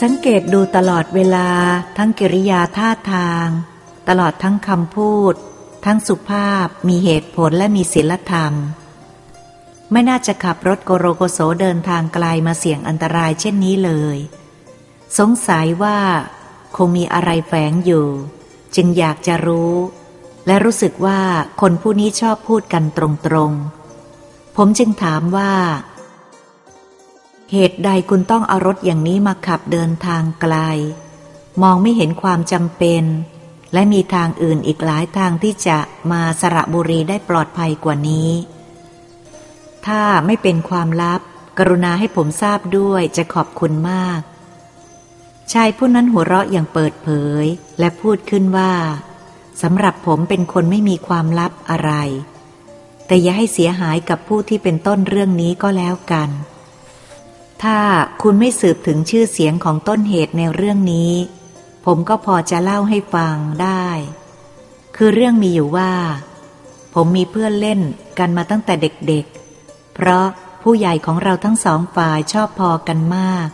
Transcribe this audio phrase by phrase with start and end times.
[0.00, 1.48] สังเกตดูตลอดเวลา
[1.96, 3.46] ทั้งกิริยาท่าทาง
[4.08, 5.34] ตลอดทั้งคำพูด
[5.84, 8.52] ทั้งสุภาพมีเหตุผลและมีศีลธรรม
[9.92, 14.16] ไม่น่าจะขับรถโกโรโกโสเดินทางไกลมาเสี่ยงอันตรายเช่นนี้เลย
[15.18, 15.98] สงสัยว่า
[16.76, 18.06] คงมีอะไรแฝงอยู่
[18.74, 19.74] จึงอยากจะรู้
[20.46, 21.20] และรู้สึกว่า
[21.60, 22.98] คนผู้นี้ชอบพูดกันต
[23.34, 25.52] รงๆ ผมจึงถามว่า
[27.52, 30.54] เหตุใดคุณต้องเอารถอย่างนี้มาขับเดินทางไกล
[31.62, 33.04] มองไม่เห็นความจำเป็น
[33.72, 35.78] และมีทางอื่นอีกหลายทางที่จะ
[36.12, 38.30] มาสระบุรีได้ปลอดภัยกว่านี้
[39.86, 41.20] ถ้าไม่เป็นความลับ
[41.58, 44.20] กรุณาให้ผมทราบด้วยจะขอบคุณมาก
[45.52, 47.08] ชายผู้นั้นหัวเราะอย่างเปิดเผ
[47.42, 47.44] ย
[47.78, 48.72] และพูดขึ้นว่า
[49.62, 51.92] สำหรับผมเป็นคนไม่มีความลับอะไร
[53.06, 56.30] แต่อย่าให้เสียหายกับผู้ที่เป็นต้นเรื่องนี้ก็แล้วกัน
[57.62, 57.80] ถ้า
[58.22, 61.12] คุณไม่สืบถึงชื่อเสียงของต้นเหตุในเรื่องนี้
[61.86, 63.86] ผมก็พอจะเล่าให้ฟังได้
[64.96, 65.92] คือเรื่องมีอยู่ว่า
[66.94, 67.80] ผมมีเพื่อนเล่น
[68.18, 70.26] กันมาตั้งแต่เด็กๆ เพราะ
[70.62, 73.48] ผู้ใหญ่ของเราทั้งสองฝ่ายชอบพอกันมาก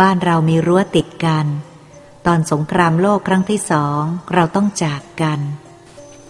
[0.00, 1.46] บ้านเรามีรั้วติดกัน
[2.26, 4.02] ตอนสงครามโลกครั้งที่สอง
[4.34, 5.40] เราต้องจากกัน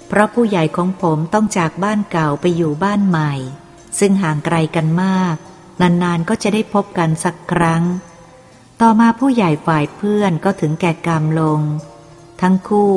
[0.08, 3.32] เพราะผู้ใหญ่ของผมต้องจากบ้านเก่าไปอยู่บ้านใหม่
[3.98, 5.36] ซึ่งห่างไกลกันมาก
[5.80, 7.82] นานๆก็จะได้พบกันสักครั้ง
[8.80, 11.60] ต่อมาผู้ใหญ่ฝ่ายเพื่อนก็ถึงแก่กรรมลง
[12.40, 12.94] ทั้งคู่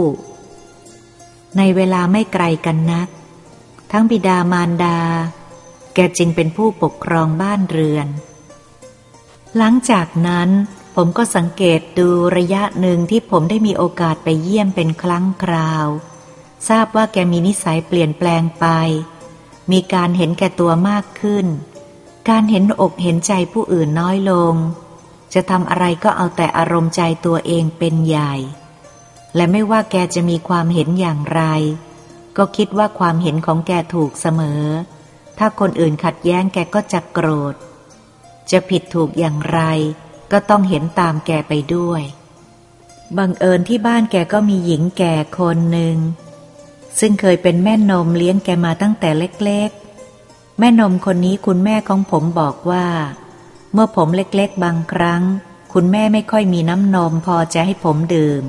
[1.58, 3.08] ในเวลาไม่ไกลกันนัก
[3.92, 5.00] ทั้งบิดามารดา
[5.94, 8.08] แกจึงเป็นผู้ปกครองบ้านเรือน
[9.58, 10.50] หลังจากนั้น
[10.95, 15.88] ผมก็สังเกตดูระยะหนึ่งที่ผมได้มีโอกาสไปเยี่ยมเป็นครั้งคราว
[16.70, 18.66] ทราบว่าแกมีนิสัยเปลี่ยนแปลงไป
[19.72, 21.45] มีการเห็นแก่ตัวมากขึ้น
[22.30, 24.55] การเห็นอกเห็นใจผู้อื่นน้อยลง
[25.33, 28.33] จะทำอะไรก็เอาแต่อารมณ์ใจตัวเองเป็นใหญ่
[29.36, 31.42] และไม่ว่าแกจะมีความเห็นอย่างไร
[32.38, 34.64] ก็คิดว่าความเห็นของแกถูกเสมอ
[35.38, 37.55] ถ้าคนอื่นขัดแย้งแกก็จะโกรธ
[38.52, 39.60] จะผิดถูกอย่างไร
[40.32, 42.02] ก็ต้องเห็นตามแกไปด้วย
[43.17, 45.98] บังเอิญที่บ้านแกก็มีหญิงแก่คนหนึ่ง
[46.99, 49.72] ซึ่งเคยเป็นแม่นมเลี้ยงแกมาตั้งแต่เล็ก
[50.60, 52.88] แม่นมคนนี้คุณแม่ของผมบอกว่า
[53.73, 55.23] เมื่อผมเล็กๆบางครั้ง
[55.73, 58.43] คุณแม่ไม่ค่อยมีน้ำนมพอจะให้ผมดื่ม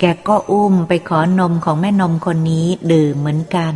[0.00, 3.74] แกก็อุ้มไปขอนมของแม่นมคนนี้ดื่มเหมือนกัน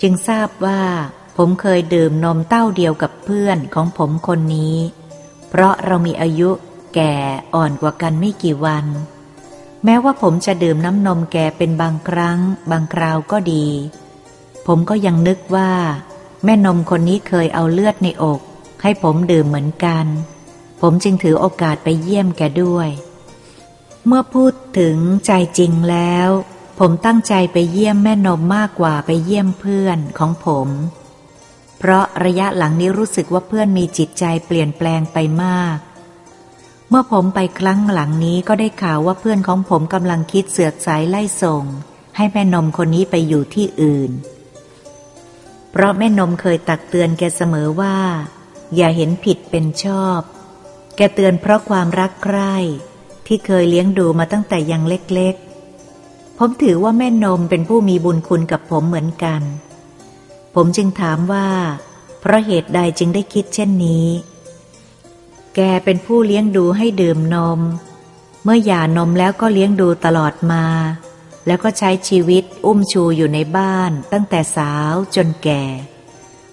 [0.00, 0.82] จึงทราบว่า
[1.36, 4.76] ผมเคยดื่มนมเต้าเดียวกับเพื่อนของผมคนนี้
[5.48, 6.50] เพราะเรามีอายุ
[6.94, 7.14] แก่
[7.54, 8.86] อ่อนกว่ากันไม่กี่วัน
[9.84, 12.38] แม้ว่าผมจะดื่มน้ำนมแกเป็นบางครั้ง
[12.70, 13.66] บางคราวก็ดี
[14.66, 15.72] ผมก็ยังนึกว่า
[16.44, 18.40] แม่นมคนนี้เคยเอาเลือดในอก
[18.82, 20.06] ให้ผมดื่มเหมือนกัน
[20.80, 22.88] ผมจึงถือโอกาสไปเยี่ยมแกด้วย
[24.06, 26.28] เมื่อพูดถึงใจจริงแล้ว
[26.78, 30.68] ผมตั้งใจไปเยี่ยมแม่นมมากกว่าไปเยี่ยมเพื่อนของผม
[31.78, 35.78] เพราะระยะหลังนี้รู้สึกว่าเพื่อนมีจิตใจเปลี่ยนแปลงไปมาก
[36.88, 41.64] เมื่อผมไปครั้งหลังนี้ก็ได้ข่าวว่าเพื่อนของผมกำลังคิดเสือกสายไล่ส่ง
[42.16, 44.10] ให้แม่นมคนนี้ไปอยู่ที่อื่น
[45.70, 47.96] เพราะแม่นมเคยตักเตือนแกเสมอว่า
[48.76, 50.20] อย่าเห็นผิดเป็นชอบ
[50.96, 52.56] แกเตือนเพราะความรักใคร่
[53.26, 59.42] ที่เคยเลี้ยงดูมาตั้งแต่ยังเล็กๆ ผมถือว่าแม่นมเป็นผู้มีบุญคุณกับผมเหมือนกัน
[60.54, 61.48] ผมจึงถามว่า
[62.20, 64.06] เพราะเหตุใดจึงได้คิดเช่นนี้
[65.54, 67.60] แกเป็นผู้เลี้ยงดูให้ดื่มนม
[68.44, 70.64] เมื่อหย่านมแล้วก็เลี้ยงดูตลอดมา
[71.46, 75.64] แล้วก็ใช้ชีวิตอุ้มชูอยู่ในบ้านตั้งแต่สาวจนแก่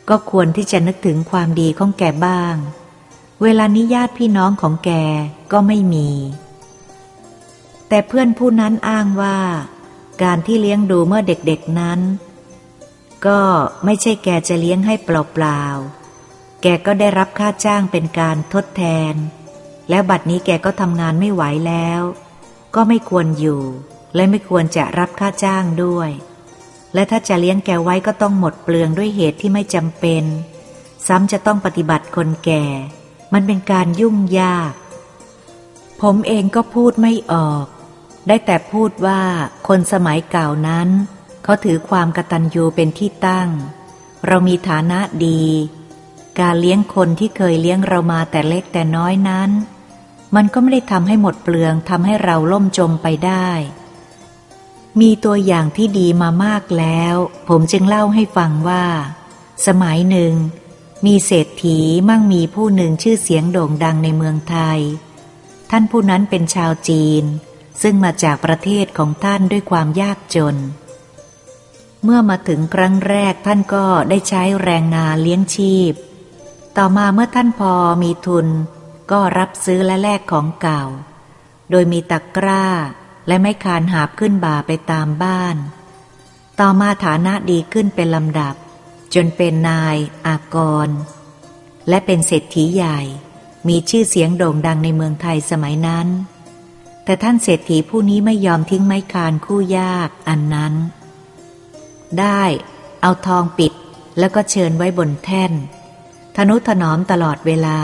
[0.09, 2.56] ก็ควรที่จะนึกถึงความดีของแกบ้าง
[3.44, 4.92] เวลานี้ญาติพี่น้องของแก
[5.52, 6.09] ก็ไม่มี
[7.90, 9.40] แต่เพื่อนผู้นั้นอ้างว่า
[10.23, 12.00] การที่เลี้ยงดูเมื่อเด็กๆนั้น
[13.26, 13.40] ก็
[13.85, 19.14] ไม่ใช่แกจะเลี้ยงให้เปล่าๆ แกก็ได้รับค่าจ้างเป็นการทดแทน
[19.90, 22.02] แล้วบัดนี้แกก็ทำงานไม่ไหวแล้ว
[22.76, 23.61] ก็ไม่ควรอยู่
[24.17, 26.09] และไม่ควรจะรับค่าจ้างด้วย
[26.93, 30.23] และถ้าจะเลี้ยงแกไว้ก็ต้องหมดเปลืองด้วยเหตุที่ไม่จำเป็น
[31.08, 32.66] ซ้ำจะต้องปฏิบัติคนแก่
[33.34, 34.73] มันเป็นการยุ่งยาก
[36.02, 37.66] ผมเองก็พูดไม่ออก
[38.28, 39.22] ได้แต่พูดว่า
[39.67, 40.90] คนสมัยเก่านั้น
[41.43, 43.49] เขาถือความกตัญญูเป็นที่ตั้ง
[44.28, 45.43] เรามีฐานะดี
[46.40, 49.49] การเลี้ยงคนที่เคยเลี้ยงเรามาแต่เล็กแต่น้อยนั้น
[50.35, 53.49] มันก็ไม่ได้ทำให้หมดเปลืองทำให้เราล่มจมไปได้
[55.02, 57.16] มีตัวอย่างที่ดีมามากแล้ว
[57.47, 58.85] ผมจึงเล่าให้ฟังว่า
[59.67, 60.34] สมัยหนึ่ง
[61.05, 61.79] มีเศรษฐี
[62.09, 64.79] มั่งมีผู้หนึ่งชื่อเสียงโด่งดังในเมืองไทย
[65.72, 67.23] ท่านผู้นั้นเป็นชาวจีน
[67.82, 70.55] ซึ่งมาจากประเทศของท่านด้วยความยากจน
[72.03, 75.94] เมื่อมาถึงครั้งแรกท่านก็ได้ใช้แรงงานเลี้ยงชีพ
[76.78, 77.73] ต่อมาเมื่อท่านพอ
[78.03, 78.47] มีทุน
[79.11, 80.84] ก็รับซื้อและแลกของเก่า
[81.72, 82.66] โดยมีตะกร้า
[83.28, 85.56] และไม่คานหาบขึ้นบ่าไปตามบ้าน
[86.59, 88.56] ต่อมาฐานะดีขึ้นเป็นลำดับ
[89.14, 89.97] จนเป็นนาย
[90.28, 90.58] อาก
[90.88, 90.90] ร
[91.90, 93.00] และเป็นเศรษฐีใหญ่
[93.68, 96.08] มีชื่อเสียงโด่งดังในเมืองไทยสมัยนั้น
[97.03, 100.73] แต่ท่านเศรษฐีผู้นี้ไม่ยอมทิ้งไม้คานคู่ยากอันนั้น
[102.20, 102.41] ได้
[103.02, 103.73] เอาทองปิด
[104.20, 105.52] แล้วก็เชิญไว้บนแท่น
[106.35, 107.80] ทนุถนอมตลอดเวลา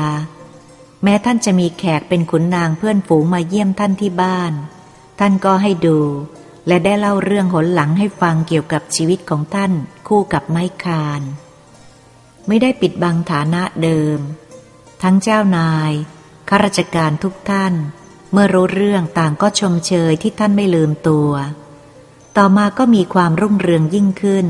[1.03, 4.53] แม้ท่านจะมีแขกเป็นขุนนางเพื่อนฝูงมาเยี่ยมท่านที่บ้าน
[5.25, 5.99] ท่านก็ให้ดู
[6.67, 9.71] และได้เล่าเรื่องหนหลังให้ฟังเกี่ยวกับชีวิตของท่าน
[10.07, 11.21] คู่กับไม้คาน
[12.47, 14.19] ไม่ได้ปิดบังฐานะเดิม
[15.03, 15.91] ทั้งเจ้านาย
[16.49, 17.73] ข้าราชการทุกท่าน
[18.31, 21.31] เมื่อรู้เรื่องต่างก็ชมเชยที่ท่านไม่ลืมตัว
[22.37, 24.47] ต่อมาก็มีความรุ่งเรืองยิ่งขึ้น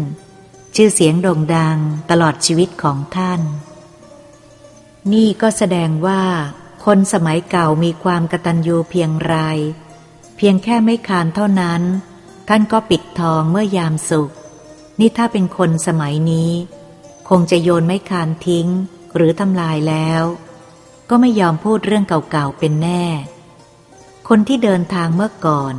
[0.75, 1.77] ชื่อเสียงโด่งดัง
[2.09, 3.41] ตลอดชีวิตของท่าน
[5.13, 6.23] นี่ก็แสดงว่า
[6.85, 9.35] คนสมัยเก่ามีความกตัญญูเพียงไร
[10.37, 11.81] เพียงแค่ไม่คานเท่านั้น
[12.49, 14.31] ท่านก็ปิดทองเมื่อยามสุข
[14.99, 16.51] นี่ถ้าเป็นคนสมัยนี้
[17.29, 18.67] คงจะโยนไม่คานทิ้ง
[19.15, 20.23] หรือทำลายแล้ว
[21.09, 23.05] ก็ไม่ยอมพูดเรื่องเก่าๆเป็นแน่
[24.27, 25.75] คนที่เดินทางเมื่อก่อน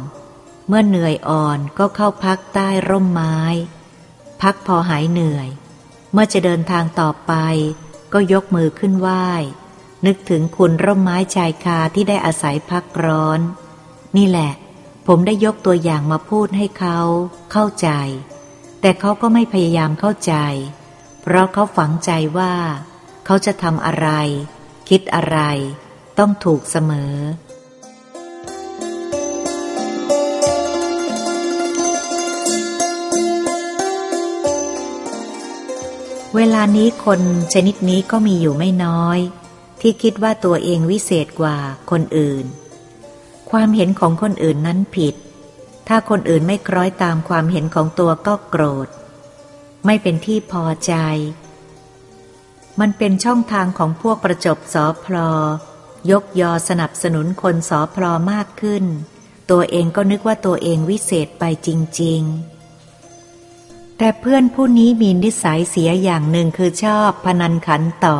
[0.68, 3.38] เมื่อเหนื่อยอ่อนก็เข้าพักใต้ร่มไม้
[4.42, 5.48] พักพอหายเหนื่อย
[6.12, 7.32] เมื่อจะเดินทางต่อไป
[8.12, 9.28] ก็ยกมือขึ้นไหว้
[10.06, 13.40] นึกถึงคุณร่มไม้ชายคาที่ได้อาศัยพักร้อน
[14.16, 14.52] นี่แหละ
[15.06, 16.99] ผมได้ยกตัวอย่างมาพูดให้เขา
[17.52, 17.88] เข้าใจ
[18.81, 20.34] แต่เขาก็ไม่พยายามเข้าใจ
[21.22, 22.55] เพราะเขาฝังใจว่า
[23.26, 24.08] เขาจะทำอะไร
[24.88, 25.38] คิดอะไร
[26.19, 27.14] ต้องถูกเสมอ
[36.37, 37.20] เวลานี้คน
[37.55, 39.19] ชนิดนี้ก็มีอยู่ไม่น้อย
[39.81, 41.56] ที่คิดว่าตัวเองวิเศษกว่า
[41.90, 42.44] คนอื่น
[43.58, 45.14] ความเห็นของคนอื่นนั้นผิด
[45.88, 48.88] ถ้าคนอื่นไม่คล้อยตามความเห็นของตัวก็โกรธ
[49.86, 50.94] ไม่เป็นที่พอใจ
[52.80, 55.32] มันเป็นช่องทางของพวกประจบสอพลอ
[56.10, 58.84] ยกยอสนับสนุนคนสอพลอมากขึ้น
[59.50, 61.68] ตัวเองก็นึกว่าตัวเองวิเศษไปจ
[62.02, 62.20] ริง
[63.10, 68.18] ๆ แต่เพื่อนผู้นี้มีนิสัยเสียอย่างหนึ่งคือชอบพนันขันต่อ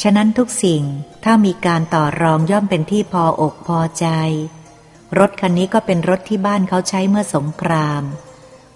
[0.00, 0.82] ฉะนั้นทุกสิ่ง
[1.24, 4.06] ถ้ามีการต่อรองย่อมเป็นที่พออกพอใจ
[5.18, 8.02] รถคันนี้ก็เป็นรถที่บ้านเขาใช้เมื่อสงคราม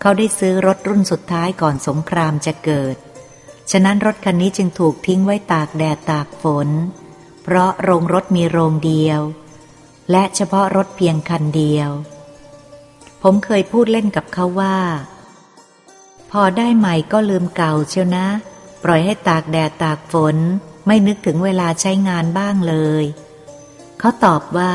[0.00, 2.96] เขาได้ซื้อรถรุ่นสุดท้ายก่อนสงครามจะเกิด
[3.70, 6.68] ฉะนั้นรถคันนี้จึงถูกทิ้งไว้ตากแดดตากฝน
[7.42, 9.20] เพราะโรงรถมีโรงเดียว
[10.10, 11.90] และเฉพาะรถเพียงคันเดียว
[13.22, 14.78] ผมเคยพูดเล่นกับเขาว่า
[16.30, 18.26] พอได้ใหม่ก็ลืมเก่าเชียวนะ
[18.84, 20.36] ปล่อยให้ตากแดดตากฝน
[20.86, 23.04] ไม่นึกถึงเวลาใช้งานบ้างเลย
[23.98, 24.74] เขาตอบว่า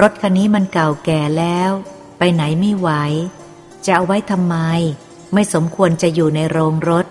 [0.00, 1.70] รถคันนี้มันเก่าแก่แล้ว
[2.18, 2.88] ไปไหนไม่ไหว
[3.84, 4.56] จะเอาไว้ทำไม
[5.34, 7.06] ไม่สมควรจะอยู่ในโรงรถ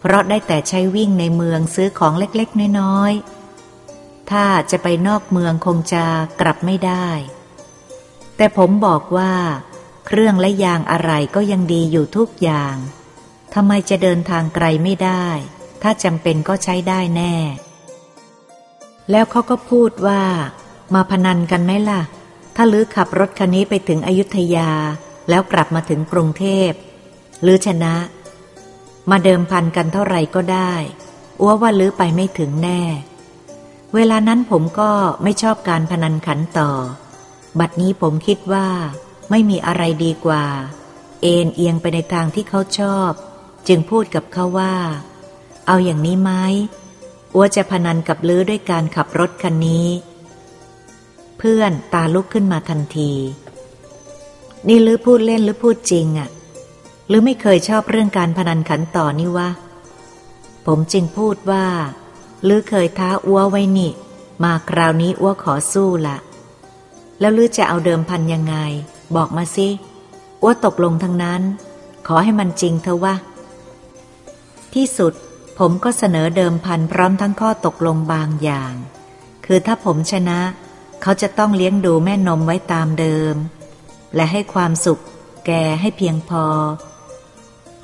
[0.00, 6.04] เพราะได้แต่ใช้วิ่งในเมืองซื้อของเล็กๆ น้อยๆ ถ้าจะไปนอกเมืองคงจะ
[6.40, 7.08] กลับไม่ได้
[8.36, 9.34] แต่ผมบอกว่า
[10.06, 12.76] เครื่องและยางอะไรก็ยังดีอยู่ทุกอย่าง
[13.54, 15.26] ทำไมจะเดินทางไกลไม่ได้
[15.82, 17.34] ถ้าจำเป็นก็ใช้ได้แน่
[19.10, 20.22] แล้วเขาก็พูดว่า
[20.94, 22.02] มาพนันกันไหมล่ะ
[22.56, 24.70] ถ้าลื้อขับรถคันนี้ไปถึงอยุธยา
[25.28, 26.70] แล้วกลับมาถึงกรุงเทพ
[27.46, 27.94] ลือชนะ
[29.10, 30.72] มาเดิมพันกันเท่าไหร่ก็ได้
[31.40, 32.82] อ้วว่าลื้อไปไม่ถึงแน่
[33.94, 34.90] เวลานั้นผมก็
[35.22, 36.70] ไม่ชอบการพนันขันต่อ
[37.58, 38.68] บัดนี้ผมคิดว่า
[39.30, 40.44] ไม่มีอะไรดีกว่า
[41.22, 43.10] เอ็นเอียงไปในทางที่เขาชอบ
[43.68, 44.74] จึงพูดกับเขาว่า
[45.66, 46.30] เอาอย่างนี้ไหม
[47.34, 49.88] อัวจะพนันกับลื้อด้วยการขับรถคันนี้
[51.38, 53.12] เพื่อนตาลุกขึ้นมาทันที
[54.68, 56.28] นี่ลื้อพูดเล่นหรือพูดจริงอะ่ะ
[57.08, 59.50] หรือไม่เคยชอบเรื่องการพนันขันต่อนี่วะ
[60.66, 61.66] ผมจึงพูดว่า
[62.48, 63.90] ลือเคยท้าอัวไว้นี่
[64.44, 66.16] มาคราวนี้อัวขอสู้ละ
[67.20, 68.56] แล้วลือจะเอาเดิมพันยังไง
[69.16, 69.68] บอกมาสิ
[70.42, 71.42] อัวตกลงทั้งนั้น
[72.06, 73.14] ขอให้มันจริงเถอะวะ
[74.74, 75.12] ที่สุด
[75.66, 78.74] ผมก็เสนอเดิมพันพร้อมทั้งข้อตกลงบางอย่าง
[79.46, 80.40] คือถ้าผมชนะ
[81.02, 83.34] เขาจะต้องเลี้ยงดูแม่นมไว้ตามเดิม
[84.14, 85.02] และให้ความสุข
[85.46, 85.50] แก
[85.80, 86.46] ให้เพียงพอ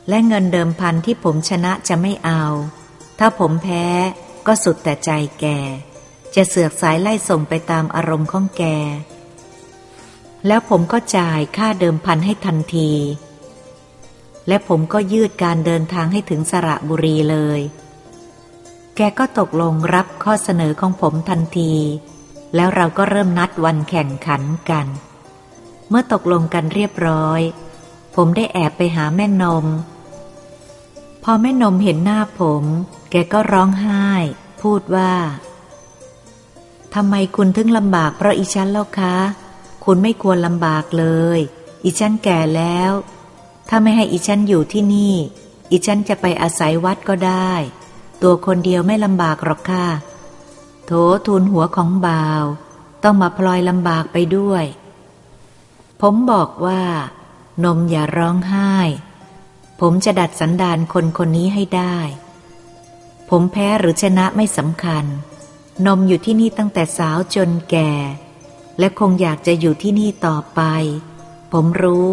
[0.09, 2.45] และเงินเดิมพันที่ผมชนะจะไม่เอา
[3.19, 3.87] ถ้าผมแพ้
[4.47, 5.47] ก็สุดแต่ใจแก
[6.35, 8.65] จะเสือกสายไล่ส่งไปตามอารมณ์ของแก
[10.47, 12.91] แล้วผมก็จ่ายค่าเดิมพันให้ทันที
[14.49, 17.61] และผมก็ยืดการเดินทางให้ถึงสระบุรีเลย
[18.97, 21.75] แกก็ตกลงรับข้อเสนอของผมทันที
[22.55, 24.87] แล้วเราก็เริ่มนัดวันแข่งขันกัน
[25.89, 27.41] เมื่อตกลงกันเรียบร้อย
[28.15, 29.67] ผมได้แอบไปหาแม่นม
[31.25, 32.65] พอแม่นมเห็นหน้าผม
[33.11, 34.05] แกก็ร้องไห้
[34.63, 35.13] พูดว่า
[36.95, 39.17] ทำไมคุณถึงลำบากเพราะอีฉันแล้วคะ
[39.85, 41.07] คุณไม่ควรลำบากเล
[41.39, 41.39] ย
[41.85, 42.93] อีฉันแก่แล้ว
[43.69, 45.15] ถ้าไม่ให้อีฉันอยู่ที่นี่
[45.71, 47.53] อีฉันจะไปอาศัยวัดก็ได้
[48.23, 49.87] ตัวคนเดียวไม่ลำบากหรอกค่ะ
[50.87, 50.91] โถ
[51.27, 52.45] ทูลหัวของบ่าว
[53.05, 54.65] ต้องมาพลอยลำบากไปด้วย
[56.01, 56.83] ผมบอกว่า
[57.65, 58.73] นมอย่าร้องไห้
[59.81, 61.99] ผมจะดัดสันดานคนคนนี้ให้ได้
[63.31, 65.05] ผมแพ้หรือชนะไม่สำคัญ
[65.87, 67.93] นมอยู่ที่นี่ตั้งแต่สาวจนแก่
[68.79, 70.61] และคงอยากจะอยู่ที่นี่ต่อไป
[71.53, 72.09] ผมรู้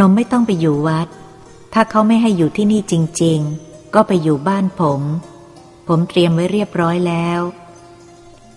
[0.00, 1.08] นมไม่ต้องไปอยู่วัด
[1.72, 5.02] ถ้าเขาไม่ให้อยู่ที่นี่จริง ๆ ก็ไปอยู่บ้านผม
[5.88, 7.40] ผมเตรียมไว้เรียบร้อยแล้ว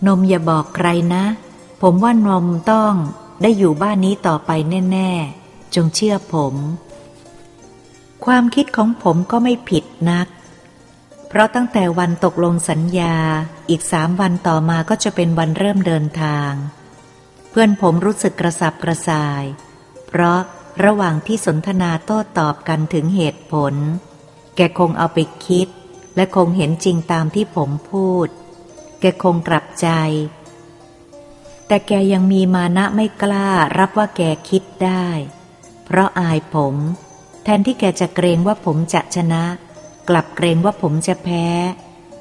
[0.07, 1.25] นมอย่าบอกใครนะ
[1.81, 2.93] ผมว่านมต้อง
[3.41, 4.51] ได้อยู่บ้านนี้ต่อไป
[4.91, 5.10] แน่
[5.43, 6.55] ๆ จงเชื่อผม
[8.25, 10.27] ความคิดของผมก็ไม่ผิดนัก
[11.27, 13.15] เพราะตั้งแต่วันตกลงสัญญา
[13.69, 16.51] อีกสามวันต่อมาก็จะเป็นวันเริ่มเดินทาง
[17.50, 19.43] เพื่อนผมรู้สึกกระสับกระส่าย
[20.07, 20.39] เพราะ
[20.84, 23.74] ระหว่างที่สนทนาโต้ตอบกันถึงเหตุผล
[24.56, 25.68] แกคงเอาไปคิด
[26.16, 28.28] และคงเห็นจริงตามที่ผมพูด
[29.00, 29.88] แกคงกลับใจ
[31.68, 35.08] แต่แกยังมีมานะไม่กล้ารับว่าแกคิดได้
[35.86, 36.75] เพราะอายผม
[37.44, 39.44] แทนที่แกจะเกรงว่าผมจะชนะ
[40.10, 41.48] กลับเกรงว่าผมจะแพ้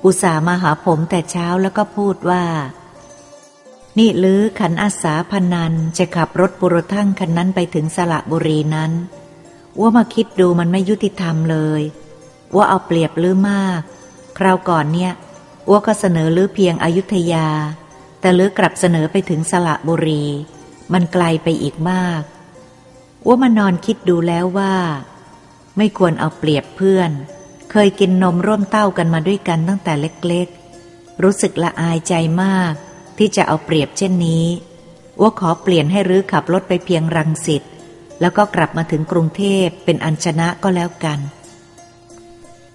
[0.04, 2.45] อุตส่าห์มาหาผมแต่เช้าแล้วก็พูดว่า
[3.99, 8.92] นี่ลือขันอาสาพนันจะขับรถบุรทั่งคันนั้นไปถึงสระบุรีนั้น
[9.80, 11.82] ว่ามาคิดดูมันไม่ยุติธรรมเลย
[12.56, 13.80] ว่าเอาเปรียบลือมาก
[14.38, 15.12] คราวก่อนเนี่ย
[15.70, 17.49] ว่าก็เสนอลือเพียงอายุทยา
[18.20, 20.25] แต่ลือกลับเสนอไปถึงสระบุรี
[20.92, 22.23] มันไกลไปอีกมาก
[23.26, 24.75] ว่ามานอนคิดดูแล้วว่า
[25.76, 27.11] ไม่ควรเอาเปรียบเพื่อน
[27.70, 32.75] เคยกินนมร่วมเต้ากันมาด้วยกันตั้งแต่เล็กๆ รู้สึกละอายใจมาก
[33.22, 34.46] ที่จะเอาเปรียบเช่นนี้
[35.20, 37.62] ว่าขอเปลี่ยนให้รื้อขับรถไปเพียงรังสิต
[38.20, 41.18] แล้วก็กลับมาถึงกรุงเทพเป็นอัญชนะก็แล้วกัน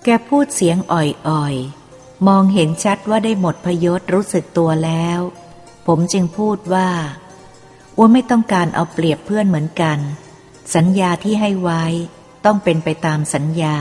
[0.04, 5.20] แกพูดเสียงอ่อยๆ มองเห็นชัดว่าได้หมดพยศรู้สึกตัวแล้ว
[5.88, 6.90] ผมจึงพูดว่า
[7.98, 10.00] ว่าไม่ต้องการเอาเปรียบเพื่อนเหมือนกัน
[10.76, 11.84] สัญญาที่ให้ไว้
[12.46, 13.78] ต้องเป็นไปตามสัญญา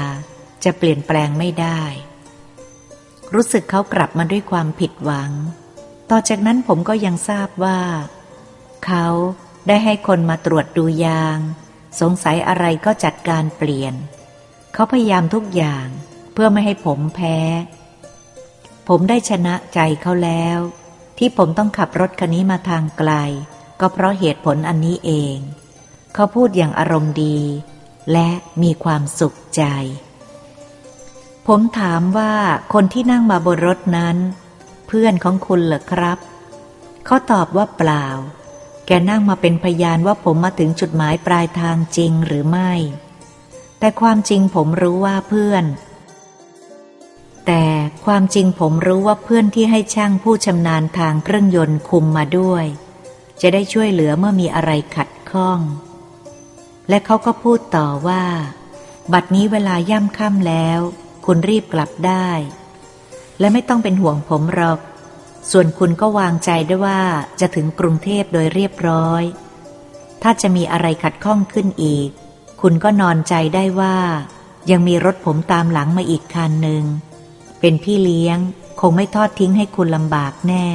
[0.65, 1.83] จะเปลี่ยนแปลงไม่ได้
[3.35, 5.33] รู้สึกเขากลับมาด้วยความผิดหวัง
[6.11, 7.81] ต่อจากนั้นผมก็ยังทราบว่า
[8.87, 9.07] เขา
[9.69, 11.39] ได้ให้คนมาตรวจดูยาง
[12.01, 13.95] สงสัยอะไรก็จัดการเปลี่ยน
[14.73, 15.87] เขาพยายามทุกอย่าง
[16.33, 17.39] เพื่อไม่ให้ผมแพ้
[18.89, 20.59] ผมได้ชนะใจเขาแล้ว
[21.19, 23.13] ที่ผมต้องขับรถคันนี้มาทางไกล
[23.81, 25.37] ก็เพราะเหตุผลอันนี้เอง
[26.15, 27.39] เขาพูดอย่างอารมณ์ดี
[28.13, 28.29] และ
[28.63, 29.63] มีความสุขใจ
[31.47, 32.33] ผมถามว่า
[32.73, 34.17] คนที่นั่งมาบนรถนั้น
[34.87, 36.19] เพื่อนของคุณเหรอครับ
[37.05, 38.07] เขาตอบว่าเปล่า
[38.87, 42.73] แกนั่งมาเป็นพยานว่าผมมาถึงจุดหมายปลายทางจริงหรือไม่
[43.79, 45.65] แต่ความจริงผมรู้ว่าเพื่อน
[47.47, 47.65] แต่
[48.05, 52.65] ความจริงผมรู้ว่าเพื่อนที่ให้ช่างผู้ชำนาญทางเครื่องยนต์คุมมาด้วย
[53.41, 55.61] จะได้ช่วยเหลือเมื่อมีอะไรขัดข้อง
[56.89, 58.25] และเขาก็พูดต่อว่า
[59.13, 60.81] บัดนี้เวลาย่ำค่ำแล้ว
[61.27, 62.29] คุณรีบกลับได้
[63.41, 64.79] และไม่ต้องเป็นห่วงผมหรอก
[65.51, 67.01] ส่วนคุณก็วางใจได้ว่า
[67.41, 69.23] จะถึงกรุงเทพโดยเรียบร้อย
[70.23, 72.09] ถ้าจะมีอะไรขัดข้องขึ้นอีก
[72.61, 73.97] คุณก็นอนใจได้ว่า
[74.71, 76.85] ยังมีรถผมตามหลังมาอีกคันหนึ่ง
[77.61, 78.39] เป็นพี่เลี้ยง
[78.81, 80.69] คงไม่ทอดทิ้งให้คุณลำบากแน่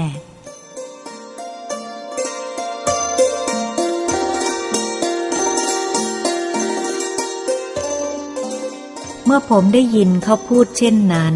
[9.25, 11.35] เมื่อผมได้ยินเขาพูดเช่นนั้น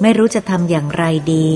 [0.00, 1.04] ไม่รู้จะทำอย่างไร
[1.34, 1.50] ดี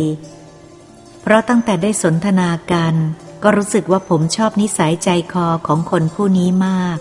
[1.21, 2.95] เพราะตั้งแต่ได้สนทนากัน
[3.43, 6.99] ก็รู้สึกว่าผมชอบนิสัยใจคอของคนผู้นี้มาก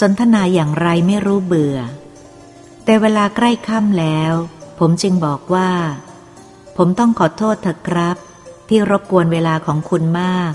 [0.00, 1.78] สนทนาอย่างไรไม่รู้เบื่อ
[2.84, 4.32] แต่เวลาใกล้ค่ำแล้ว
[4.78, 5.70] ผมจึงบอกว่า
[6.76, 8.16] ผมต้องขอโทษเถอะครับ
[8.68, 10.52] ที่รบกวนเวลาของคุณมาก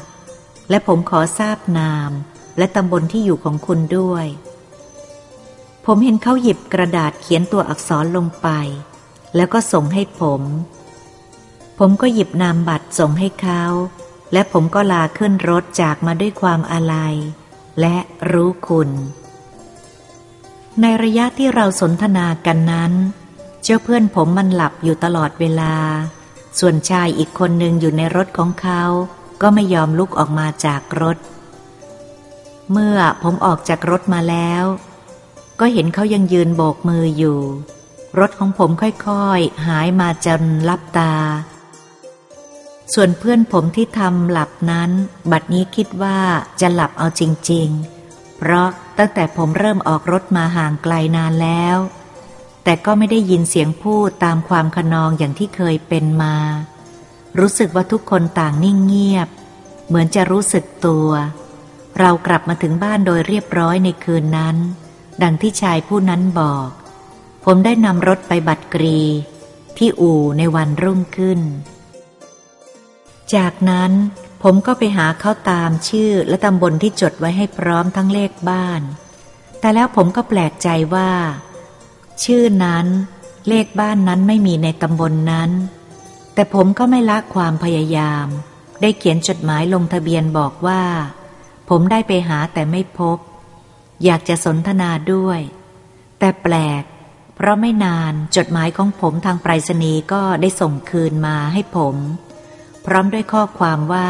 [0.70, 2.12] และผมขอทราบนาม
[2.58, 4.26] และตำบลที่อยู่ของคุณด้วย
[5.86, 8.48] ผมเห็นเขาหยิบกระดาษเขียนตัวอักษรลงไป
[9.36, 10.42] แล้วก็ส่งให้ผม
[11.80, 13.64] ผมก็หยิบนามบัตรส่งให้เขา
[14.34, 17.16] และผมก็ลาขึ้นรถจากมาด้วยความอาลัย
[17.80, 17.96] และ
[18.32, 18.90] รู้คุณ
[20.82, 22.94] ในระยะที่เราสนทนากันนั้น
[23.64, 25.76] เจ้าเพื่อนผมมันหลับอยู่ตลอดเวลา
[26.60, 28.84] ส่วนชายอีกคนหนึ่งอยู่ในรถของเขา
[29.42, 31.18] ก็ไม่ยอมลุกออกมาจากรถ
[32.72, 34.64] เมื่อผมออกจากรถมาแล้ว
[35.60, 37.40] ก็เห็นเขายังยืนโบกมืออยู่
[38.18, 41.14] รถของผมค่อยๆ หายมาจนลับตา
[42.94, 44.92] ส่วนเพื่อนผมที่ทำหลับนั้น
[45.32, 46.20] บัดนี้คิดว่า
[46.62, 47.68] จะหลับเอาจริง
[48.04, 51.78] ๆ เพราะตั้งแต่ผมเริ่มออกรถมาห่างไกลนานแล้ว
[52.64, 56.36] แต่ก็ไม่ได้ยินเสียงพูดตามความขนองอย่างที่เคยเป็นมา
[57.40, 59.30] รู้สึกว่าทุกคนต่างนิ่งเงียบ
[59.88, 61.10] เหมือนจะรู้สึกตัว
[62.00, 64.58] เรากลับมาถึงบ้านโดยเรียบร้อยในคืนนั้น
[65.24, 66.70] ดังที่ชายผู้นั้นบอก
[67.46, 69.00] ผมได้นำรถไปบัตรกรี
[69.78, 71.40] ที่อู่ในวันรุ่งขึ้น
[73.36, 73.92] จากนั้น
[74.44, 78.82] ผมก็ไปหาเขาตามชื่อและตำบลที่จดไว้ให้พร้อมทั้งเลขบ้าน
[79.60, 81.12] แต่แล้วผมก็แปลกใจว่า
[82.24, 82.86] ชื่อนั้น
[83.48, 85.52] เลขบ้านนั้นไม่มีในตำบลนนั้น
[86.34, 88.26] แต่ผมก็ไม่ละความพยายาม
[88.82, 90.84] ได้เขียนจดหมายลงทะเบียนบอกว่า
[91.70, 93.18] ผมได้ไปหาแต่ไม่พบ
[94.04, 95.40] อยากจะสนทนาด้วย
[96.20, 96.84] แต่แปลก
[97.42, 101.96] เพราะไม่นานจดหมายของผมทางไปรษณีย์ก็ได้ส่งคืนมาให้ผม
[102.86, 104.10] พร้อมด้วยข้อความว่า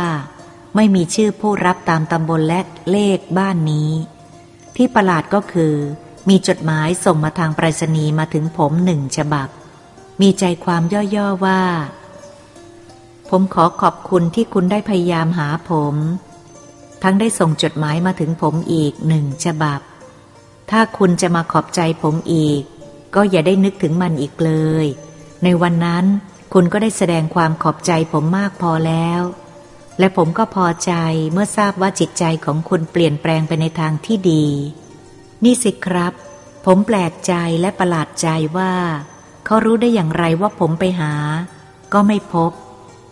[0.75, 3.91] ไม่มีชื่อผู้รับตามตำบลและเลขบ้านนี้
[4.75, 5.73] ที่ประหลาดก็คือ
[6.29, 9.47] มีจดหมายส่งมาทางไปรษณีย์มาถึงผมหนึ่งฉบับ
[10.21, 10.81] มีใจความ
[11.15, 11.61] ย่อๆว่า
[13.29, 15.95] ผมขอขอบคุณที่คุณได้พยายามหาผม
[17.03, 19.79] ทั้งได้ส่งจดหมายมาถึงผมอีกหนึ่งฉบับ
[20.71, 22.63] ถ้าคุณจะมาขอบใจผมอีก
[23.15, 24.85] ก็อย่าได้นึกถึงมันอีกเลย
[25.43, 26.05] ในวันนั้น
[26.53, 29.21] คุณก็ได้แสดงความขอบใจผมมากพอแล้ว
[29.99, 30.93] และผมก็พอใจ
[31.33, 34.45] เมื่อทราบว่าจิตใจของคุณเปลี่ยนแปลงไปในทางที่ดี
[35.43, 36.13] นี่สิครับ
[36.65, 38.73] ผมแปลกใจและประหลาดใจว่า
[39.45, 41.13] เขารู้ได้อย่างไรว่าผมไปหา
[41.93, 42.51] ก็ไม่พบ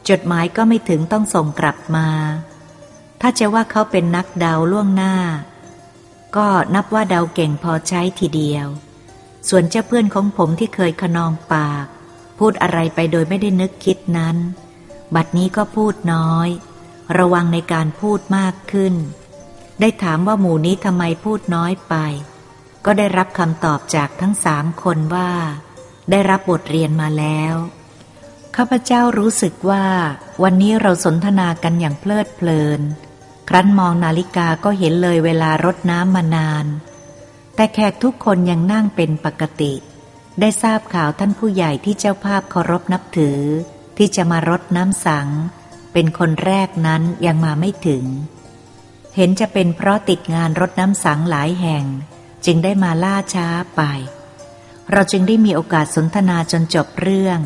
[0.09, 2.07] จดหมายก็ไม่ถึงต้องส่งกลับมา
[3.21, 5.15] ถ้าจะว่าเขาเป็นนักเดาล่วงหน้า
[6.35, 8.67] ก็นับว่าเดาเก่งพอใช้ทีเดียว
[9.49, 11.85] ส่วนเจ้าเพื่อนของผมที่เคยขนองปาก
[12.39, 14.37] พูดอะไรไปโดยไม่ได้นึกคิดนั้น
[15.15, 16.49] บัดนี้ก็พูดน้อย
[17.17, 18.93] ระวังในการพูดมากขึ้น
[19.79, 21.95] ได้ถามว่าหมู่นี้ทำไมพูดน้อยไป
[22.85, 25.31] ก็ได้รับคำตอบจากทั้งสามคนว่า
[26.11, 27.53] ได้รับบทเรียนมาแล้ว
[28.55, 29.85] ข้าพเจ้ารู้สึกว่า
[30.43, 32.81] วันนี้เราสนทนากันอย่างเพลิดเพลิน
[33.49, 36.65] ครั้นมองนาฬิกาก็เห็นเลยเวลารดน้ำมานาน
[37.57, 39.73] แต่แขกทุกคนยังนั่งเป็นปกติ
[40.39, 43.41] ได้ทราบข่าวท่านผู้ใหญ่ที่เจ้าภาพเคารพนับถือ
[43.97, 45.27] ที่จะมารดน้ำสัง
[45.93, 48.03] เป็นคนแรกนั้นยังมาไม่ถึง
[49.15, 51.85] เห็นจะเป็นเพราะติดงานรดน้ำสังหลายแห่ง
[52.45, 53.81] จึงได้มาล่าช้าไป
[54.91, 57.39] เราจึงได้มีโอกาสสนทนาจนจบเรื่อง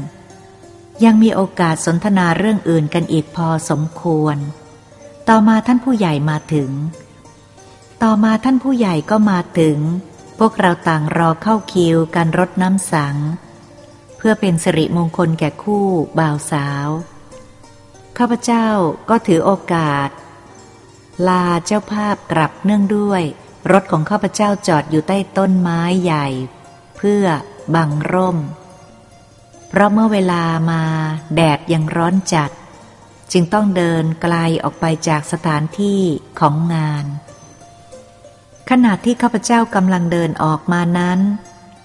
[1.05, 4.37] ยังมีโอกาสสนทนาเรื่องอื่นกันอีกพอสมควร
[5.27, 6.69] ต่อมาท่านผู้ใหญ่มาถึง
[8.05, 9.77] ต่อมาท่านผู้ใหญ่ก็มาถึง
[10.39, 13.15] พวกเราต่างรอเข้าคิวการรดน้ำสัง
[14.17, 15.87] เพื่อเป็นสิริมงคลแก่คู่
[16.19, 16.87] บ่าวสาว
[18.17, 18.67] ข้าพเจ้า
[19.09, 20.09] ก็ถือโอกาส
[21.27, 23.23] ลาเจ้าภาพกลับเนื่องด้วย
[23.71, 26.27] รถของข้าพเจ้าจอดอยู่ใต้ต้นไม้ใหญ่
[26.97, 27.25] เพื่อ
[27.75, 28.37] บังร่ม
[29.69, 30.83] เพราะเมื่อเวลามา
[31.35, 32.51] แดดยังร้อนจัด
[33.31, 36.01] จึงต้องเดินไกลออกไปจากสถานที่
[36.39, 37.05] ของงาน
[38.69, 41.19] ขณะที่ข้าพเจ้ากำลังเดินออกมานั้น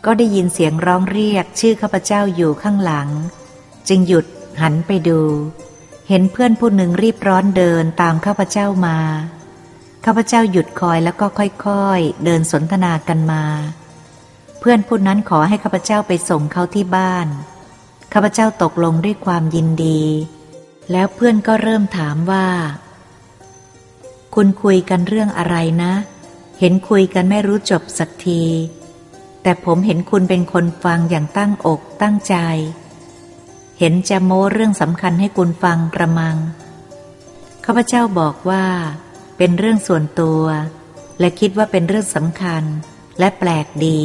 [0.05, 3.09] ก็ได้ยินเสียงร้องเรียกชื่อข้าพเจ้าอยู่ข้างหลัง
[3.89, 4.27] จึงหยุด
[4.61, 5.21] หันไปดู
[6.09, 8.99] เห็นเพื่อนผู้หนึ่งรีบร้อนเดินตามข้าพเจ้ามา
[10.05, 13.45] ข้าพเจ้าหยุดคอยแล้วก็ค่อยๆ เดินสนทนากันมา
[14.61, 17.27] เพื่อนผู้นั้นขอให้ข้าพเจ้าไปส่งเขาที่บ้าน
[18.13, 20.03] ข้าพเจ้าตกลงด้วยความยินดี
[20.93, 22.47] แล้วเพื่อนก็เริ่มถามว่า
[24.35, 28.43] คุณคุยกันเรื่องอะไรนะเเห็นคุยกันไม่รู้จบสักที
[29.43, 32.37] แต่ผมเห็นคุณเป็นคนฟังอย่างตั้งอกตั้งใจ
[33.79, 36.37] เห็นจะโม้เรื่องสำคัญให้คุณฟังกระมัง
[37.65, 38.65] ข้าพเจ้าบอกว่า
[39.37, 40.43] เป็นเรื่องส่วนตัว
[41.21, 42.63] และคิดว่าเป็นเรื่องสำคัญ
[43.19, 44.03] และแปลกดี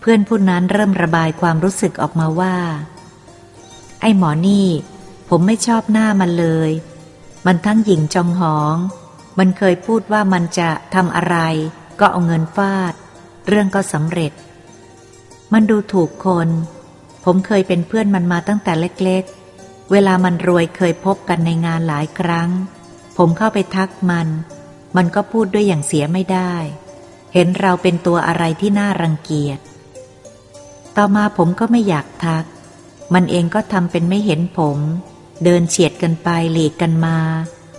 [0.00, 2.56] เพื่อนผู้นั้นเริ่มระบายความรู้สึกออกมาว่า
[4.00, 4.68] ไอ้หมอนี่
[5.28, 6.70] ผมไม่ชอบหน้ามันเลย
[7.46, 8.76] มันทั้งหญิงจองหอง
[9.38, 11.36] มันเคยพูดว่ามันจะทำอะไร
[12.00, 12.94] ก็เอาเงินฟาด
[13.48, 14.32] เรื่องก็สำเร็จ
[15.52, 16.48] มันดูถูกคน
[17.24, 22.50] ผมเคยเป็นเพื่อนมันมาตั้งแต่เล็กๆ เวลามันรวยเคยพบกันในงานหลายครั้ง
[23.16, 24.28] ผมเข้าไปทักมัน
[24.96, 26.54] มันก็พูดด้วยอย่างเสียไม่ได้
[27.34, 29.58] เห็นเราเป็นตัวอะไรที่น่ารังเกียจ
[30.96, 32.44] ต่อมาผมก็ไม่อยากทัก
[33.14, 34.78] มันเองก็ทำเป็นไม่เห็นผม
[35.44, 37.18] เดินเฉียดกันไปหลีกกันมา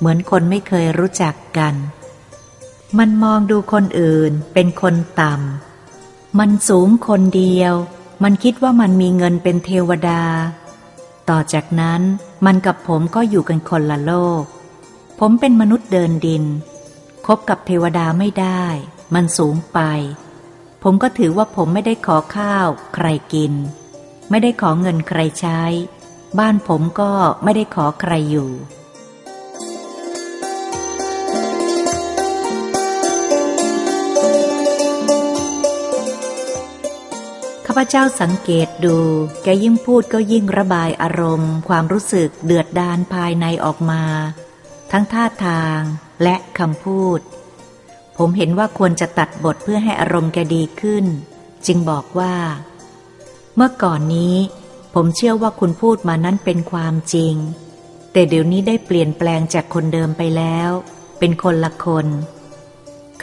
[0.02, 1.76] เหมือนคนไม่เคยรู้จักกัน
[2.98, 7.74] มันมองดูคนอื่นเป็นคนต่ำ มันสูงคนเดียว
[8.24, 10.24] มันคิดว่ามันมีเงินเป็นเทวดา
[11.30, 12.02] ต่อจากนั้น
[12.46, 14.44] มันกับผมก็อยู่กันคนละโลก
[15.20, 16.44] ผมเป็นมนุษย์เดินดิน
[17.26, 18.64] คบกับเทวดาไม่ได้
[19.14, 19.80] มันสูงไป
[20.84, 23.54] ผมก็ถือว่าผมไม่ได้ขอข้าวใครกิน
[24.30, 25.62] ไม่ได้ขอเงินใครใช้
[26.40, 27.12] บ้านผมก็
[27.44, 28.50] ไม่ได้ขอใครอยู่
[37.74, 38.98] ข้าพเจ้าสังเกตดู
[39.44, 44.04] แกยิ่งพูดก็ยิ่งระบายอารมณ์ ความรู้สึกเดือดดานภายในออกมา
[44.92, 45.80] ทั้งท่าทาง
[46.24, 47.20] และคำพูด
[48.18, 51.06] ผมเห็นว่าควรจะตัดบทเพื่อให้อารมณ์แกดีขึ้น
[51.66, 52.36] จึงบอกว่า
[53.56, 54.36] เมื่อก่อนนี้
[54.96, 57.36] ผมเชื่อว่าคุณพูดมานั้นเป็นความจริง
[58.12, 60.70] แต่เดี๋ยวนี้ได้เปลี่ยนแปลงจากคนเดิมไปแล้ว
[61.20, 62.08] เป็นคนละคน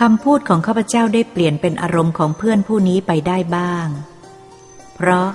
[0.01, 3.89] คำพูดของข้าพเจ้าได้เปลี่ยนเป็นอารมณ์ของเพื่อนผู้นี้ไปได้บ้าง
[5.01, 5.29] เพราะ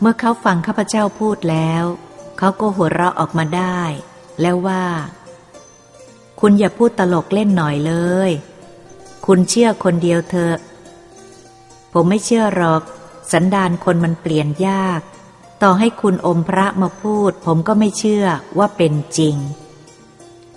[0.00, 1.84] เมื่อเขาฟังข้าพเจ้าพูดแล้ว
[2.38, 3.80] เขาก็หัวเราะออกมาได้
[4.40, 4.84] แล้วว่า
[6.40, 7.94] คุณอย่าพูดตลกเล่นหน่อยเล
[8.28, 8.30] ย
[9.26, 10.56] คุณเชื่อคนเดียวเถอะ
[11.92, 12.82] ผมไม่เชื่อหรอก
[13.32, 15.00] สันดานคนมันเปลี่ยนยาก
[15.62, 18.26] ต่อให้คุณอมพระมาพูด ผมก็ไม่เชื่อ
[18.58, 19.36] ว่าเป็นจริง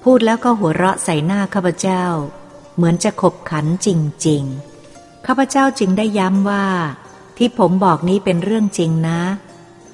[0.03, 2.03] พูดแล้วก็หัวเราะใส่หน้าข้าพเจ้า
[2.75, 3.87] เหมือนจะขบขันจ
[4.27, 4.43] ริง
[4.85, 6.65] ๆ ข้าพเจ้าจึงได้ย้ำว่า
[7.37, 9.21] ที่ผมบอกนี้เป็นเรื่องจริงนะ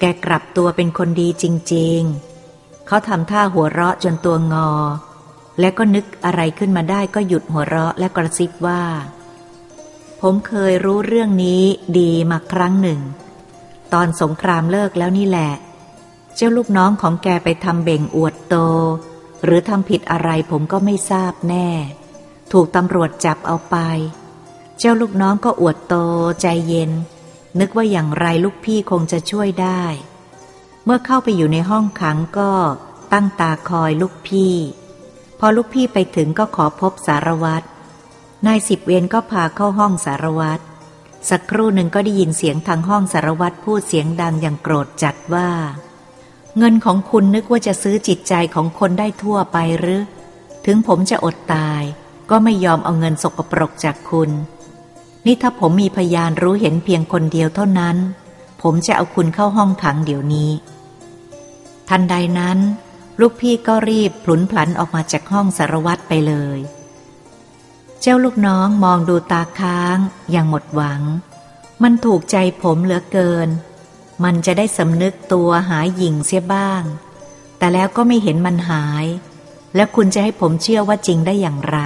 [0.00, 2.00] แกกลับตัวเป็นคนดีจริง
[2.44, 4.70] ๆ เขาทำท่าหัวเราะจนตัวงอ
[5.60, 8.82] และก็นึกอะไรขึ้นมาได้ก็หยุดหัวเราะและกระซิบว่า
[10.20, 11.62] ผมเคยรู้เรื่องนี้
[11.98, 13.00] ดีมาครั้งหนึ่ง
[13.92, 15.52] ตอนสงครามเลิกแล้วนี่แหละ
[16.34, 18.56] เจ้าลูกน้องของแกไปทำเบ่งอวดโต
[19.44, 21.68] หรือทำผิดอะไรผมก็ไม่ทราบแน่
[22.52, 23.76] ถูกตำรวจจับเอาไป
[24.78, 25.94] เจ้าลูกน้องก็อวดโต
[26.40, 26.90] ใจเย็น
[27.58, 29.82] นึกว่าอย่างไรลูกพี่คงจะช่วยได้
[30.84, 32.52] เมื่อเข้าไปอยู่ในห้องขังก็
[33.12, 34.54] ตั้งตาคอยลูกพี่
[35.38, 37.66] พอลูกพี่ไปถึงก็ขอพบสารวัตร
[38.46, 40.62] นายสิบเวรก็พาเข้าห้องสารวัตร
[41.30, 45.50] สักครู่หนึ่งก็ได้ยินเสียงทางห้องสารวัตรพูดเสียงดังอย่างโกรธจัดว่า
[46.58, 50.02] เงินของคุณนึกว่าจะซื้อจิตใจของคนได้ทั่วไปหรือ
[50.66, 51.82] ถึงผมจะอดตาย
[52.30, 54.30] ก็ไม่ยอมเอาเงินสกปรกจากคุณ
[55.26, 57.96] นี่ถ้าผมมีพยานรู้เห็นเพียงคนเดียวเท่านั้น
[58.62, 60.50] ผมจะเอาคุณเข้าห้องขังเดี๋ยวนี้
[61.88, 62.58] ทันใดนั้น
[63.20, 66.58] ลูกพี่ก็รีบพลุนพลันออกมาจากห้องสารวัตรไปเลย
[68.00, 69.96] เจ้าลูกน้องมองดูตาค้าง
[70.30, 71.02] อย่างหมดหวัง
[71.82, 73.48] มันถูกใจผมเหลือเกิน
[74.24, 76.82] มันจะได้สำนึกตัวหายหญิงเสียบ้าง
[77.58, 79.06] แต่แล้วก็ไม่เห็นมันหาย
[79.74, 81.78] แล้วคุณจะให้ผมเชื่อว่าจริงได้อย่างไร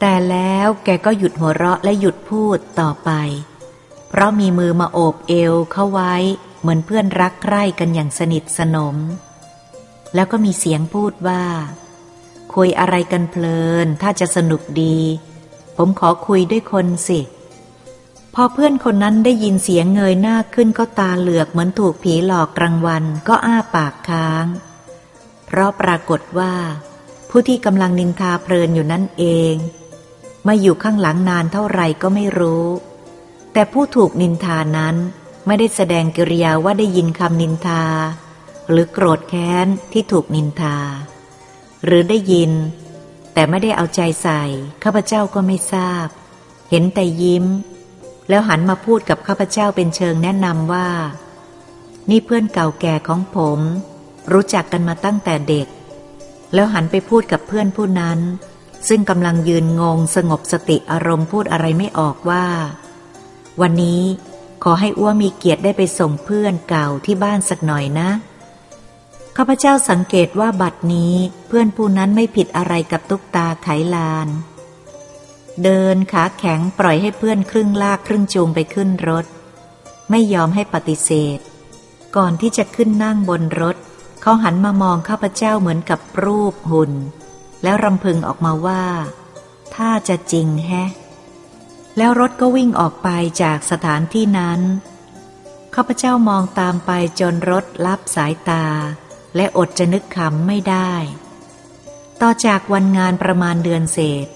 [0.00, 3.10] แต่แล้วแกก็หยุดหัวเราะและหยุดพูดต่อไป
[4.08, 6.14] เพราะมีมือมาโอบเอวเข้าไว้
[6.60, 8.96] เหมือนเพื่อนรักใคร่กันอย่างสนิทสนม
[10.14, 11.44] แล้วก็มีเสียงพูดว่า
[12.54, 14.98] คุยอะไรกันเพลิน ถ้าจะสนุกดี
[15.76, 17.20] ผมขอคุยด้วยคนสิ
[18.34, 24.46] พอเพื่อนคนนั้นได้ยินเสียงเงยหน้าขึ้นก็ตาเหลือกเหมือนถูกผีหลอกกลางวันก็อ้าปากค้าง
[25.46, 26.54] เพราะปรากฏว่า
[27.30, 29.54] ผู้ที่กำลังนินทาเพลินอยู่นั่นเอง
[30.46, 32.66] มาอยู่ข้างหลังนานเท่าไรก็ไม่รู้
[33.52, 34.96] แต่ผู้ถูกนินทานั้น
[35.46, 37.84] ไม่ได้แสดงกิริยาว่าได้ยินคำนินทา
[38.68, 40.76] หรือโกรธแค้นที่ถูกนินทา
[41.84, 42.52] หรือได้ยิน
[43.32, 44.42] แต่ไม่ได้เอาใจใส่
[44.82, 46.06] ข้าพเจ้าก็ไม่ทราบ
[46.70, 47.44] เห็นแต่ยิ้ม
[48.28, 50.88] แล้วหันมาพูดกับข้าพเจ้าเป็นเชิงแนะนำว่า
[52.10, 53.60] นี่เพื่อนเก่าแก่ของผม
[54.32, 55.66] รู้จักกันมาตั้งแต่เด็ก
[56.54, 58.18] แล้วหันไปพูดกับเพื่อนผู้นั้น
[58.88, 62.46] ซึ่งกำลังยืนงงสงบสติอารมณ์พูดอะไรไม่ออกว่า
[63.60, 64.02] วันนี้
[64.64, 68.10] ขอให้อ้วมีเกียรติได้ไปส่งเพื่อนเก่าที่บ้านสักหน่อยนะ
[69.36, 71.14] ข้าพเจ้าสังเกตว่าบัดนี้
[71.46, 74.28] เพื่อนผู้นั้นไม่ผิดอะไรกับตุ๊กตาไขลาน
[75.64, 79.24] เดินขาแข็งปล่อยให้เพื่อนครึ่งลากครึ่งจูงไปขึ้นรถ
[80.10, 81.38] ไม่ยอมให้ปฏิเสธ
[82.16, 83.76] ก่อนที่จะขึ้นนั่งบนรถ
[84.22, 86.92] เขาหันมามองข้าพเจ้าเหมือนกับรูปหุ่น
[87.66, 88.84] แล้วรำพึงออกมาว่า
[89.74, 90.90] ถ้าจะจริงแฮะ
[91.96, 93.08] แล้วรถก็วิ่งออกไป
[93.42, 94.60] จากสถานที่นั้น
[95.74, 98.66] ข้าพเจ้ามองตามไปจนรถลับสายตา
[99.36, 100.92] และอดจะนึกขำไม่ได้
[102.20, 104.26] ต่อจากวันงานประมาณเดือนเศษ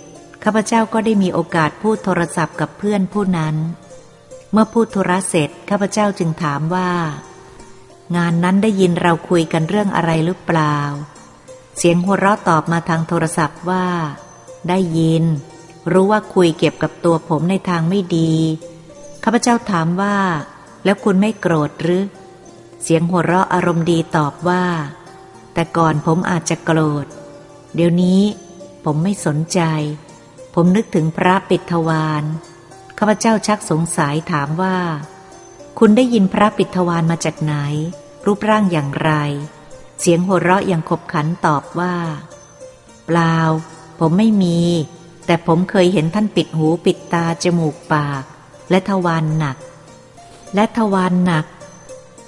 [0.45, 3.57] ข้าพเจ้าก็ได้มีโอกาสพูดโทรศัพท์กับเพื่อนผู้นั้น
[4.53, 6.91] เมื่อพูดธุระเสร็จข้าพเจ้าจึงถามว่า
[8.17, 10.79] งานนั้นได้ยินเราคุยกันเรื่องอะไรหรือเปล่า
[11.83, 13.87] เสียงหัวเราะตอบมาทางโทรศัพท์ว่า
[14.69, 15.25] ได้ยิน
[15.93, 18.33] รู้ว่าคุยเก็บกับตัวผมในทางไม่ดี
[19.25, 20.17] ข้าพเจ้าถามว่า
[20.85, 22.05] แล้วคุณไม่โกรธหรือ
[22.83, 24.65] เสียงหัวเราะอารมณ์ดีตอบว่า
[25.55, 27.07] แต่ก่อนผมอาจจะโกรธ
[27.75, 28.23] เดี๋ยวนี้
[28.85, 29.61] ผมไม่สนใจ
[30.55, 32.25] ผมนึกถึงพระปิดทวาร
[32.99, 34.77] ข้าพเจ้าชักสงสัยถามว่า
[35.79, 37.55] คุณได้ยินพระปิดทวารมาจากไหน
[38.27, 39.13] รูปร่างอย่างไร
[40.01, 41.95] เสียงหัวเราะอย่างขบขันตอบว่า
[43.07, 43.37] เปล่า
[43.99, 44.61] ผมไม่มี
[45.27, 48.23] แต่ผมเคยเห็นท่านปิดหูปิดตาจมูกปาก
[48.71, 49.57] และทวารหนัก
[50.55, 51.47] และทวารหนัก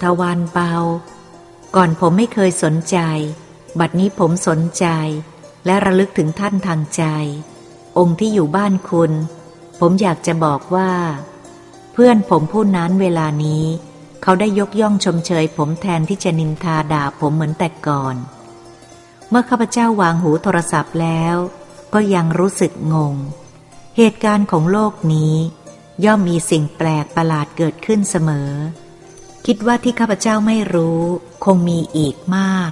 [0.03, 0.73] ทวารเบา
[1.75, 2.97] ก่อนผมไม่เคยสนใจ
[3.79, 4.85] บัดนี้ผมสนใจ
[5.65, 7.03] และระลึกถึงท่านทางใจ
[7.97, 9.11] องค์ที่อยู่บ้านคุณ
[9.79, 10.91] ผมอยากจะบอกว่า
[11.93, 13.65] เพื่อนผมผู้นั้นเวลานี้
[14.23, 18.15] เขาได้ยกย่องชมเชยผมแทนที่จะนินทาด่าผมเหมือนแต่ก่อน
[19.29, 21.35] เมื่อข้าพเจ้าวางหูโทรศัพท์แล้ว
[21.93, 23.15] ก็ยังรู้สึกงง
[23.97, 25.35] เหตุการณ์ของโลกนี้
[26.05, 28.51] ย่อมมีสิ่งแปลกประหลาดเกิดขึ้นเสมอ
[29.45, 31.01] คิดว่าที่ข้าพเจ้าไม่รู้
[31.45, 32.71] คงมีอีกมาก